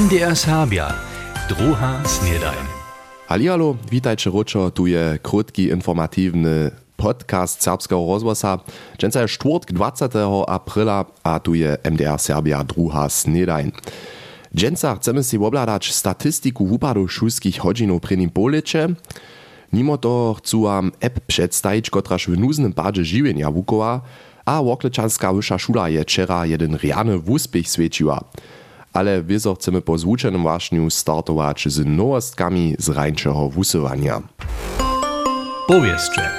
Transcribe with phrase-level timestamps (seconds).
[0.00, 0.94] MDR Serbia,
[1.48, 2.64] druga snedajn.
[3.28, 8.58] Halialo, witajcie roczo, tu je krótki informatywny podcast serbskiego rozwosa.
[8.98, 10.08] Dżęca jest czwartk 20
[10.46, 13.72] aprila, a tu je MDR Serbia druga snedajn.
[14.54, 18.88] Dżęca chcemy si obladać statystiku wupadów szulskich hodzinów przy nim policze.
[19.72, 24.00] Mimo to chcą wam app przedstawić, kotraż w nuznym padzie żywienia wukowa,
[24.44, 28.20] a Woklečanská wyższa szula je wczera jeden riany wuspich świeciła.
[28.92, 34.22] Ale wieso chcemy po zvučenym wašniu startować z nowostkami z rańczego wusywania.
[35.68, 36.30] Powieszcze.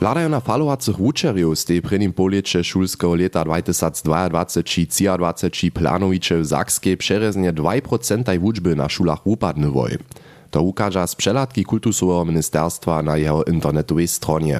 [0.00, 7.52] Ladajo na falowacych wučerjów z tej prvnim polieče šulského leta 2022-2023 planowicze w Zakskiej przereznie
[7.52, 9.98] 2% wuczby na szulach upadny woj.
[10.50, 14.58] To ukaża z przelatki kultusowego ministerstwa na jeho internetowej stronie.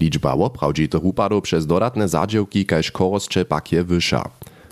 [0.00, 4.30] Liczba oprawdzitych upadów przez dodatne zadziałki kaž koroscze pak je wyższa.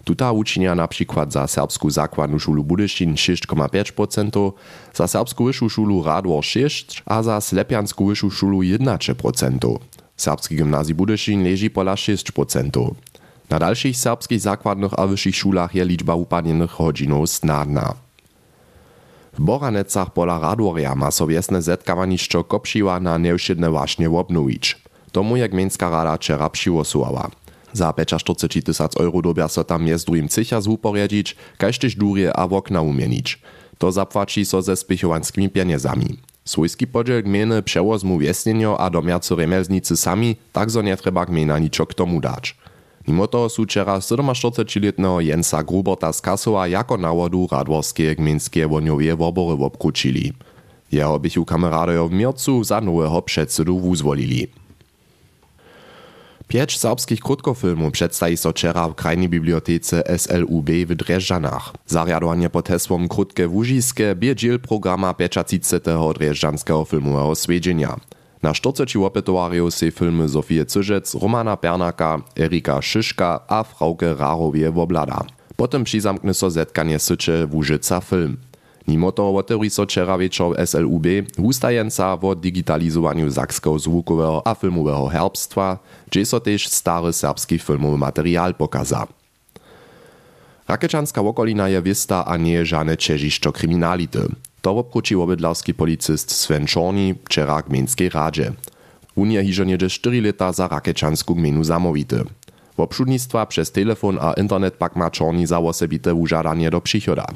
[0.08, 4.52] Tuta uczynia na przykład za serbską zakładną szulu Budyszin 6,5%,
[4.94, 9.78] za serbską wyższą szulu Radwor 6%, a za slepianską wyższą szulu 11%.
[10.16, 12.90] Serbski gimnazji Budyszin leży pola 6%.
[13.50, 17.94] Na dalszych serbskich zakładnych a wyższych szulach je liczba upadnienych hodzinów snadna.
[19.32, 24.76] W Boranecach pola Radworia ma so wiesne zetkawanišćo kopšiła na nevšedne waśnie obnowić.
[25.12, 27.30] Tomu je gmejnská rada včera přivosувała.
[27.72, 32.32] Za 45 tysac euro dobia so tam je z drugim cycha zwuporiadzić, kaž tyž durje
[32.32, 33.38] a wokna umienić.
[33.78, 36.18] To zapłaci so ze spichowanskimi pieniędzami.
[36.44, 41.86] Swójski podziel gminy przewozmu wiesnienio a domiarcy remelznicy sami, tak zo nie treba gmina niczo
[41.86, 42.56] k tomu dać.
[43.08, 49.64] Mimo toho sú včera 47-letného Jensa Gruberta z Kasova jako nawodu radworskie gminskie woniowie wobory
[49.64, 50.32] obkručili.
[50.92, 54.48] Jeho bychu kameradojo w miercu za nowego przedsedu wuzwolili.
[56.48, 61.72] Pięć serbskich krótkofilmów przedstawi so wczera w krajnej bibliotece SLUB w Dreżdżanach.
[61.86, 66.18] Zariadowanie pod hesłom Krótkie Wóżiskie bie dziel programa 35.
[66.18, 67.96] Dreżdżanskiego filmowego swiedzienia.
[68.42, 75.24] Na 40 opetowarjów se filmy Zofie Cyżec, Romana Pernaka, Erika Szyszka a Frauke Rarowie woblada.
[75.56, 78.36] Potem přizamkne so zetkanie sycze Wóżyca film.
[78.88, 81.06] Mimo toho otevří so v SLUB
[81.38, 85.78] wustajenca o digitalizowaniu zakskiego zwukowego a filmowego herbstwa,
[86.08, 89.06] gdzie so też stary serbski filmowy material pokaza.
[90.68, 94.24] Rakečanská okolina je vista a nie je žane čežišćo kriminality.
[94.60, 98.52] To obkruči obydlarski policist Sven Czorni wczera gmejnskiej radzie.
[99.16, 102.24] Unia hižo niedzie 4 lata za Rakečansku gminu zamowity.
[102.76, 107.26] Obszudnictwa przez telefon a internet pak ma Czorni za osobite użadanie do przychoda.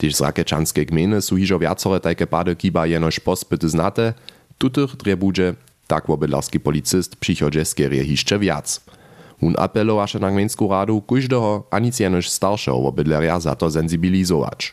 [0.00, 4.16] Tyž z Rakečanskej gminy sú hižo viacore tajke pady kiba jenož pospyty znate,
[4.56, 8.80] tutych trebudže, tak obydlarski policist přichodže skerie hišče viac.
[9.44, 14.72] Un apelovaše na gmejnsku radu kujždeho a nic jenož staršeho obydlerja za to sensibilizować.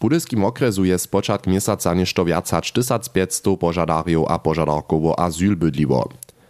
[0.00, 1.92] Budyskim okresu je z początk miesiąca
[2.24, 6.08] viac hač 1500 požadarjów a požadarków o azyl bydliwo.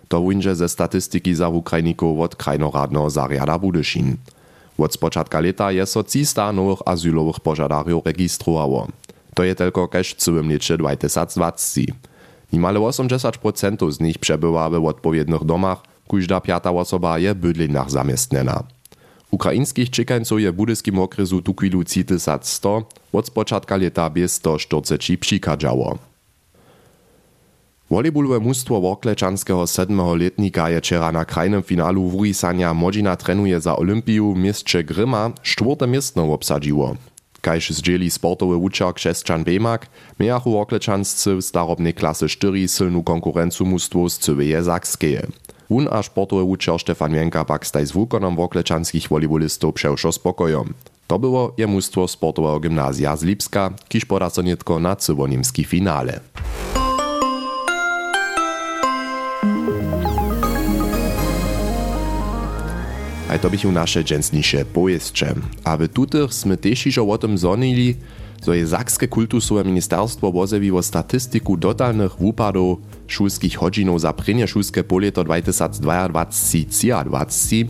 [0.08, 4.16] To winže ze statystyki za Ukrajników od krajnoradnego zariada Budyszin.
[4.80, 8.88] Od spočatka leta je so 300 nowych azylowych požadarjów registrowało.
[9.34, 11.80] To je tylko kaž całym lecie 2020.
[12.52, 15.78] Nimale 80% z nich przebywa w odpowiednich domach,
[16.10, 18.64] każda piata osoba je bydlinach zamiestnena.
[19.30, 22.82] Ukraińskich czekańców je w budyskim okresu tu chwilu 3100,
[23.12, 26.09] od spočatka leta bez 140 przikadzało.
[27.90, 30.18] Volejbolowe mustwo Woklečanského 7.
[30.18, 35.86] letnika je wczera na krajnym finalu wurisania Modzina trenuje za Olympiju w mieście Gryma czwarte
[35.86, 36.96] miestno obsadziło.
[37.40, 39.86] Kajż zdzieli sportowy uczak Krzeszczan Bemak,
[40.20, 45.26] miachu Woklečanscy w starobnej klasy 4 silną konkurencu mustwo z Cyweje Zakskeje.
[45.68, 50.74] Un a sportowy uczar Stefan Jenka pak staj z wukonom Woklečanskich volejbolistów przewszo spokojom.
[51.06, 56.20] To było je mustwo sportowego gimnazja z Lipska, kiż poda so nietko na cywonimski finale.
[63.30, 65.34] A to bychu nasze dżęsnisze pojeźdźcze.
[65.64, 67.94] A w tutych sme też iżo o tym zonili,
[68.42, 75.24] zo je Zakske kultusowe ministerstwo wozewiło statystyku dotalnych wupadów szulskich hodzinów za prynje szulskie polieto
[75.24, 77.66] 2022-2023,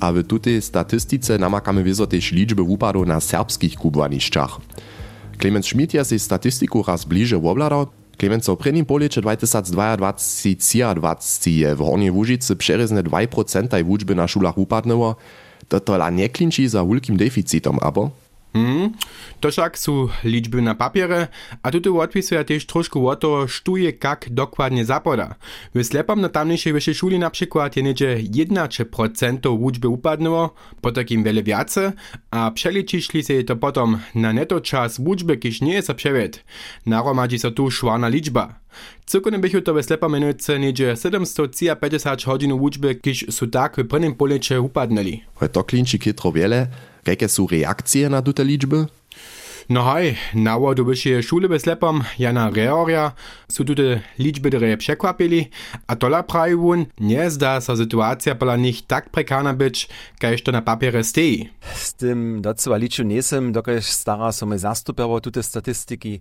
[0.00, 4.60] a w tutej statystyce namakamy wieso też liczby wupadów na serbskich kubwaniszczach.
[5.38, 12.10] Clemens Schmidt je się statystyku raz bliżej obladał, Klemenco prvním polieče 2022-2023 je w Hornej
[12.10, 15.16] Łužicy přerezne 2% wučby na šulach upadnęło,
[15.68, 18.10] to tola nie klinči za wulkim deficitom, abo?
[18.56, 18.96] Hmm,
[19.44, 21.28] to však sú ličby na papiere
[21.60, 25.36] a tuto odpisuje tiež trošku o to, što je kak dokładnie zapoda.
[25.76, 31.42] V slepom na tamnejšej vyššej šuli napríklad je neže 1% učby upadnilo, po takým veľa
[31.44, 31.92] viace
[32.32, 36.40] a přeličišli se to potom na neto čas učby, kiž nie je sa převed.
[36.88, 38.64] Naromadí sa tu švárna ličba.
[39.06, 44.58] Cyrkone bychu to ve slepomenujce niedzie 750 hodin učby, kiž sú tak v prvnym poliče
[44.58, 45.22] upadnili.
[45.52, 46.72] To klinči kytro wiele,
[47.06, 48.86] Jakie są reakcje na te liczby?
[49.68, 53.12] No hej, na wodu wyższej szule bez lepom Jana Reoria
[53.48, 55.50] są tutaj liczby dre przekwapili,
[55.86, 59.88] a tola prawie nie zda się sytuacja pola nich tak prekarna być,
[60.18, 61.50] kajż to na papierze stoi.
[61.74, 66.20] Z tym docela liczył nie jestem, dokąd stara są my zastupowo te statystyki.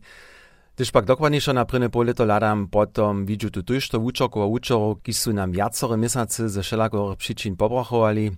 [0.76, 4.46] Gdyż pak dokładniejsze na prynne pole to ladam potom widzę tu też to uczorków a
[4.46, 8.32] uczorów, są nam wiacore miesiące ze wszelakich przyczyn pobrachowali.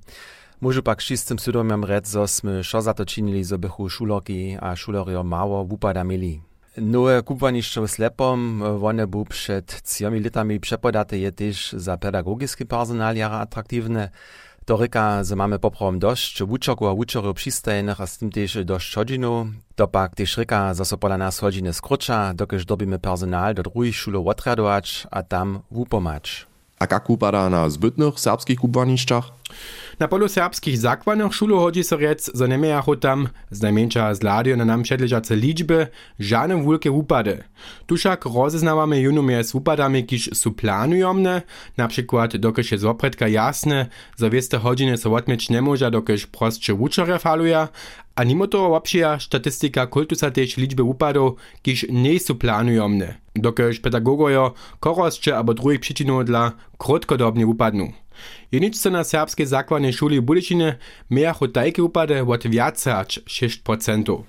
[0.57, 3.05] Môžu pak šistym sudomiam rec, zo sme šo za to
[4.57, 6.41] a šulorio mało wupada mieli.
[6.77, 13.39] Nowe kupwaniszcze slepom, one bu przed ciomi litami przepodate je też za pedagogiski personal jara
[13.39, 14.09] attraktywne.
[14.65, 18.95] To ryka, że mamy poprawom dość wuczoku a wuczorów przystajnych, a z tym też dość
[18.95, 19.47] hodzinów.
[19.75, 22.33] To pak też ryka, że so pola nas hodziny skrócza,
[22.65, 26.47] dobimy personal do drugich szulów otradować, a tam wupomać.
[26.79, 29.31] A jak upada na zbytnych serbskich kupwaniszczach?
[29.99, 34.55] Na polu serbskich zakładnych szulu hodzi so rec, że nie miało tam, znajmniejsza z ladio
[34.55, 35.87] na nam przedleżace liczby,
[36.19, 37.43] żadne wielkie upady.
[37.85, 41.41] Tuszak rozeznawamy junomie z upadami, kiż są planujomne,
[41.77, 42.85] na przykład dokiż jest
[43.27, 43.85] jasne,
[44.19, 47.67] że wieste godziny so odmieć nie może, dokiż prostsze uczore faluje,
[48.15, 54.53] a mimo toho obšija statistika kultusa też liczby upadów, kiż nie są planujomne, dokiż pedagogojo
[54.79, 57.91] korosće abo drugich przyczynów dla krótkodobnie upadną.
[58.51, 60.77] Jeničce na serbskiej zakładnej szuli w Budyšinie
[61.09, 64.23] miało takie upady od więcej aż 6%.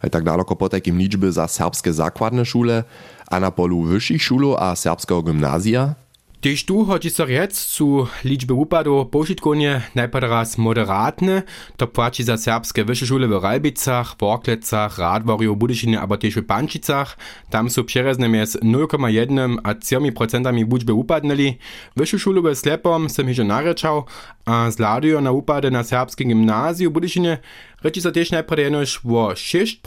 [0.00, 2.84] Hej tak daleko po takim liczby za serbskie zakładne szule,
[3.30, 5.94] a na polu wyższych szulu a serbskiego gimnazja
[6.38, 11.42] Tež tu hoči so rec, su ličbe upadov pošitkonje najprej raz moderatne,
[11.74, 17.18] to plači za srpske više šole v Ralbicach, Vorklecach, Radvorju, Budišine, aber tež v Pančicach.
[17.50, 21.58] Tam su přerezne mez 0,1 a 7% budžbe upadneli.
[21.98, 24.06] Više šole v Slepom sem hižo narečal,
[24.46, 27.42] a zladijo na upade na srpskem gimnaziju Budišine,
[27.78, 29.86] Reči so tež najprej enož v 6%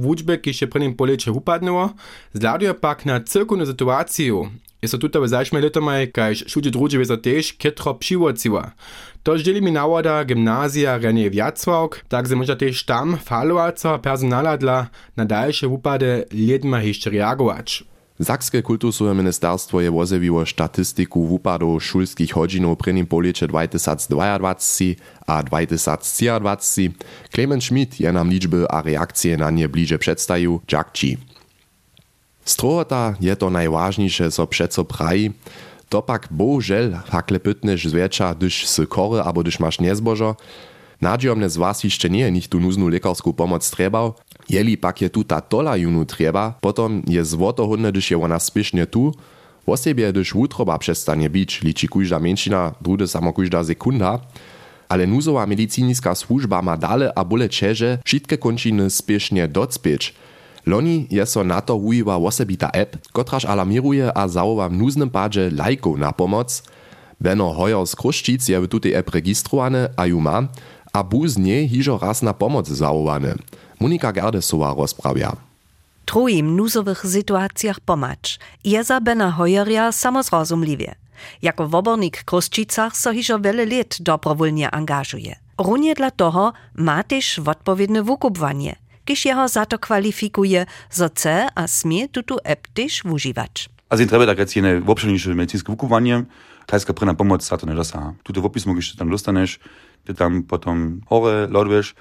[0.00, 1.92] vúčbe, ki še prvým poleče upadnulo,
[2.32, 4.48] zľadujú pak na cirkulnú situáciu.
[4.82, 8.76] Je so tuto v zašme letomaj, kajž všude drugi so tež ketro přivociła.
[9.26, 14.86] To ždeli mi nawoda gimnazja renie Wiacławk, tak se może też tam falowaco personala dla
[15.16, 17.84] na dalsze upady lidma jeszcze reagować.
[18.22, 24.54] Sakskie kultusowe ministerstwo je wozewiło statystyku wupadów szulskich hodzinów przy nim policze 2022
[25.26, 26.90] a 2023.
[27.34, 31.18] Clement Schmidt je nam liczby a reakcje na nie bliżej przedstawił, jak ci.
[32.46, 35.32] Strohota je to najważniejsze, co przeco praji.
[35.88, 40.36] To pak bohužel hakle pytnyš zwiecza, gdyż sy kory abo gdyż masz niezbożo.
[41.00, 42.90] Nadziomne z was jeszcze nie nich tu nuznu
[43.36, 44.14] pomoc trebał.
[44.48, 48.86] Jeli pak je tu ta tola junu treba, potom je złotohudne, gdyż je ona spiesznie
[48.86, 49.14] tu.
[49.66, 54.20] Wosebie, gdyż wutroba przestanie bić, liczy kujda mężczyna, drude samo kujda sekunda.
[54.88, 60.14] Ale nuzowa medycyniska służba ma dale a bole czerze, wszystkie kończyny spiesznie docpieć.
[60.66, 65.50] Loni je so na to ujiwa wosebita app, kotraž alarmiruje a zawoła w nuznym padzie
[65.50, 66.62] lajków na pomoc.
[67.20, 70.48] Beno Hoyer z Kruszčic je w tutej app registrowane a ju ma,
[70.92, 71.38] a bu z
[71.70, 73.34] hižo raz na pomoc zawołane.
[73.80, 75.36] Monika Gerdesowa rozprawia.
[76.04, 78.38] Trujim nuzowych sytuacjach pomacz.
[78.64, 80.94] Jeza Bena Hoyeria samozrozumliwie.
[81.42, 85.36] Jako wobornik w Kruszčicach so hižo wiele lat dobrowolnie angażuje.
[85.58, 88.76] Runie dla toho ma też odpowiednie wykupwanie–
[89.06, 93.68] kiż jeho za to kwalifikuje, zo chce a smie tutu app też używać.
[93.88, 96.24] Also in treba tak jene wopšenejše medicinske vukovanje,
[96.66, 98.14] tajska prena pomoc za to ne dosaha.
[98.22, 99.58] Tuto wopismo, když tam dostaneš,
[100.04, 101.94] ty tam potom hore loduješ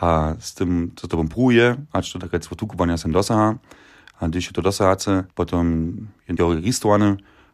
[0.00, 3.58] a s tym, co tobą pruje, a to tak jetzt vukovanja sem dosaha,
[4.20, 5.92] a když je to dosahace, potom
[6.28, 6.56] je to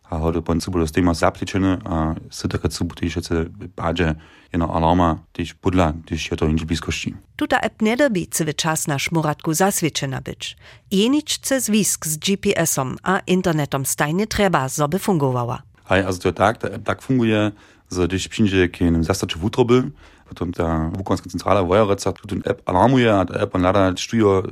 [0.02, 4.14] registrowane, a hode po cibu s téma zapličené a se tak cibu tiež se bádže
[4.52, 7.14] jeno alarma tiež podľa, tiež je to inž blízkosti.
[7.36, 10.56] Tuta app nedobí celý čas na šmuratku zasvědčena byč.
[10.90, 15.64] Jeničce zwisk z GPS-om a internetom stajne treba, zoby fungovała.
[15.88, 17.52] Hej, also to tak, ta app tak funguje,
[17.92, 19.90] że když przyjdzie kienem zastaczy w utroby,
[20.28, 24.42] potem ta wukonska centrala wojereca tu ten app alarmuje, a ta app on lada stujo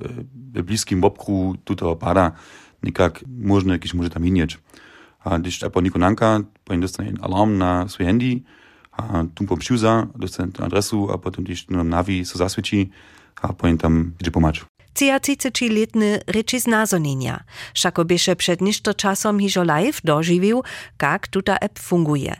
[0.54, 2.32] w bliskim obkru tuto pada,
[2.82, 4.58] nikak można jakiś może tam inieć.
[5.38, 8.40] Když po Nikonanka, pani dostane alarm na swoje handy,
[8.92, 12.90] a tu po pšiuza, dostane adresu a potom když na navi se zasvědčí,
[13.42, 14.60] a powinien tam gdzie pomać.
[14.94, 20.62] Ciaciceči-letny reči z nazonienia, šako bieše před ništo časom hižo live doživił,
[21.02, 22.36] jak tuta app funguje.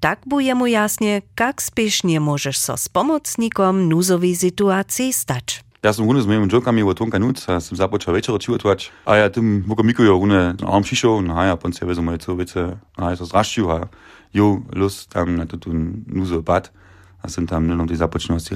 [0.00, 5.62] Tak buje mu jasnie, jak spiesznie możesz so z pomocnikom nuzowej sytuacji stać.
[5.82, 8.94] Ja sam runde z moimi jokami o tonka nuc, a sam započal večer očivotovať.
[9.02, 11.90] A ja tym mogo Miko jo rune na arm šišel, no a ja pon sebe
[11.98, 13.16] moje co vece, a ja.
[13.18, 13.90] To zraštil, a
[14.30, 15.74] jo, lus tam na to tu
[16.06, 16.70] nuzo pad,
[17.18, 18.46] a sam tam nenom tej započnul s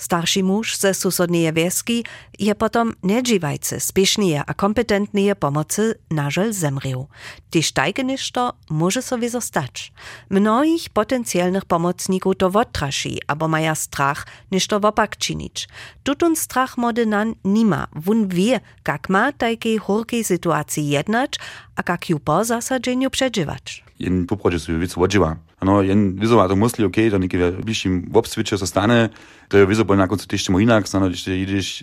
[0.00, 2.04] Starszy mąż ze susodnej wieski
[2.38, 7.06] je potom nedżiwajcy, spiesznie a kompetentnie pomocy nażel zemrił.
[7.50, 9.92] Tyż tajke niszto może sobie zostać.
[10.30, 15.68] Mnoich potencjalnych pomocników to wotraši, abo maja strach niszto wopak czynić.
[16.02, 21.38] Tutun strach mody nan nima, wun wie, jak ma tajkej hurkiej sytuacji jednać,
[21.80, 23.84] a jak ju po zasadzeniu przeżywać.
[24.00, 25.36] jen poprođe su vicu odživa.
[25.60, 29.08] Ano, jen vizo, a to musli, ok, da neke bližšim v obsviče zostane,
[29.48, 31.82] to je bolj na koncu tište mu inak, stano, když ideš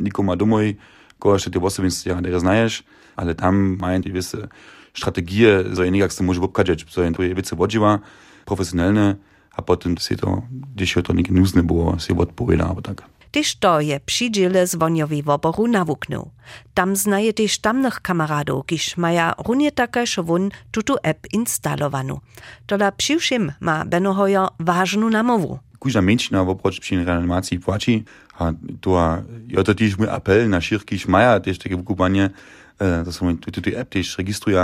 [0.00, 0.76] nikoma domoj,
[1.18, 2.82] ko še ti osobenství, ja, ne znaješ,
[3.16, 4.48] ale tam mają ti vise
[4.94, 7.98] strategije, za je nekak se može obkađać, za je to je vice odživa,
[8.44, 9.16] profesionalne,
[9.52, 10.42] a potom se to,
[10.78, 13.04] je to neke nuzne było, se odpoveda, abo tak.
[13.30, 16.30] Tyż to je przydziele zwoniowi woboru nawuknął.
[16.74, 22.20] Tam znaje tyż tamnych kamaradów, kiż maja runie takaż wun tutu app instalowanu.
[22.66, 25.58] Tola przyszym ma Benohojo ważną namowu.
[25.78, 28.04] Kuža menšina v opročni reanimaciji płaci,
[28.38, 28.98] a to
[29.46, 32.34] je to tiež môj apel na širkých maja, tiež také vykúpanie,
[32.78, 34.58] da sa tu tu app tiež registruje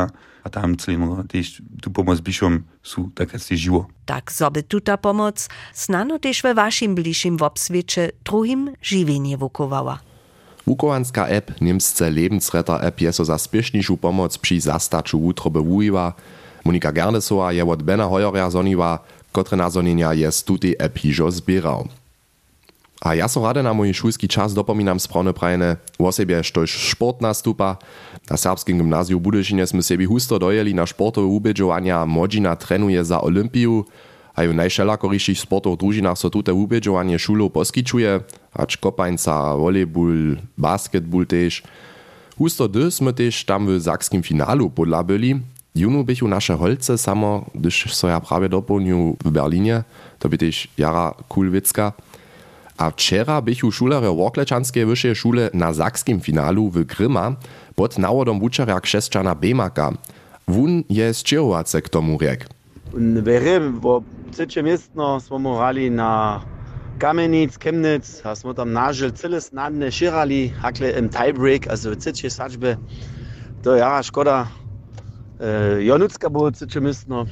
[0.45, 3.91] a tam celý tiež tu pomoc bližšom sú tak tiež živo.
[4.07, 9.99] Tak zoby tuta pomoc snano tyż we waszym bliższym wobswiecie druhim žiwienie wukowała.
[10.67, 16.13] Wukovanska app Niemsce Lebensretter app je so za spiešnišu pomoc pri zastaču útrobe wujiwa.
[16.65, 21.85] Monika Gernesova je od Bena Hojorja zoniwa, kotre nazonenia je z tutej app hižo zbierał.
[23.03, 27.21] A ja so rade na mój szulski czas dopominam sprawne prajne, o sobie štož sport
[27.21, 27.77] nastupa.
[28.31, 33.85] Na serbskim gimnaziu Budyšine sme husto dojeli na sportowe ubedžovania, Modžina trenuje za Olympiju,
[34.35, 38.19] a ju najšelakoriších sportov družinách so tute ubedžovanie šulov poskyčuje,
[38.51, 41.63] ač kopańca, volejbul, basketball tež.
[42.35, 45.39] Husto dy sme tež tam w sakskim finalu podla byli.
[45.75, 49.83] Junu bychu naše holce samo, gdyż so ja prawie dopełnił w Berlinie,
[50.19, 51.95] to by tež jara kulwicka.
[52.79, 57.37] A wczera bychu šulere Worklečanskiej wyższej szule na sakskim finalu w Gryma
[57.75, 59.93] pod nawodom wuczerja krzeszczana Bemaka.
[60.49, 62.47] Wun je zčerovace k tomu riek.
[63.23, 64.03] Verjem, bo
[64.33, 66.41] trzecie miestno smo hrali na
[66.99, 72.31] Kamenic, Chemnitz, a smo tam nažel cele snadne širali, hakle im tiebreak, also v trzeciej
[72.31, 72.77] sačbe.
[73.63, 74.47] To ja, škoda.
[75.41, 77.27] E, Jonucka było trzecie miestno,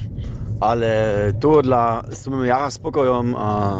[0.59, 3.77] ale to dla smo jara spokojom a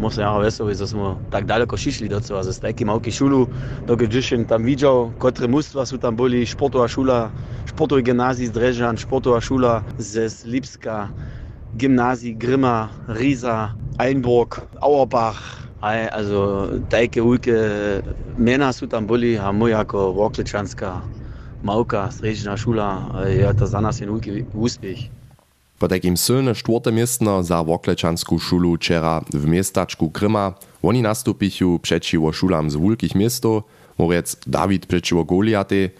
[0.00, 3.48] muszę jara wesoły, że smo tak daleko šišli do co, ze stajki małki szulu,
[3.86, 7.30] dokud dziesięć tam widział, kotre mustwa są tam byli, sportowa szula,
[7.66, 11.10] sportowy gimnazji z Dreżan, sportowa szula ze Lipska,
[11.76, 17.54] gimnazji Grimma, Riesa, Einburg, Auerbach, Aj, also tajke ujke
[18.36, 21.00] mena su tam byli, a my jako Worklečanska
[21.62, 25.19] małka, srežna šula, je to za nas jen ujke uspjeh.
[25.80, 32.32] Po takim silne czwarte miestno za Woklečansku szulu wczera w miestaczku Gryma oni nastupichu przeciwo
[32.32, 33.62] szulam z wulkich miastów,
[33.98, 35.90] morec Dawid przeciwo Goliaty.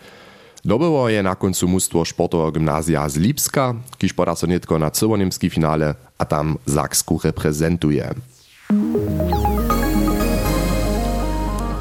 [0.65, 4.47] Dobyło je na końcu mustwo sportowego gimnazja z Lipska, kiż poda so
[4.79, 8.15] na cyłoniemski finale, a tam Zaksku reprezentuje.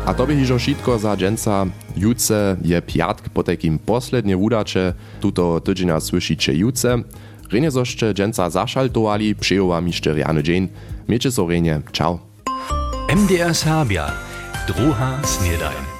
[0.06, 1.66] A to by hižo šitko za dženca.
[1.98, 7.04] Juce je piatk po takim poslednie wudacze, tuto tydzienia słyszycie juce.
[7.52, 10.68] Renie zoszcze dženca zašaltovali, přeju jeszcze rjany dzień.
[11.08, 12.20] Miejcie so renie, ciao.
[13.16, 14.12] MDR Serbia,
[14.68, 15.99] druha snedajn.